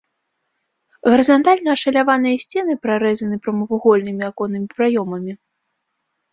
Гарызантальна 1.13 1.69
ашаляваныя 1.77 2.41
сцены 2.45 2.73
прарэзаны 2.87 3.35
прамавугольнымі 3.45 4.23
аконнымі 4.33 4.67
праёмамі. 4.77 5.33